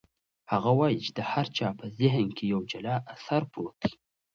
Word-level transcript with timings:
هغه 0.51 0.71
وایي 0.79 0.99
چې 1.05 1.11
د 1.17 1.19
هر 1.31 1.45
چا 1.57 1.67
په 1.79 1.85
ذهن 1.99 2.27
کې 2.37 2.45
یو 2.53 2.61
جلا 2.71 2.95
اثر 3.13 3.41
پروت 3.51 3.75
دی. 3.81 3.91